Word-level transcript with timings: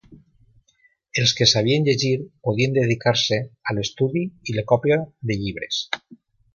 Els 1.23 1.33
que 1.39 1.47
sabien 1.51 1.85
llegir 1.89 2.15
podien 2.49 2.75
dedicar-se 2.79 3.41
a 3.45 3.79
l'estudi 3.79 4.27
i 4.51 4.59
la 4.61 4.69
còpia 4.75 5.03
de 5.33 5.43
llibres. 5.45 5.89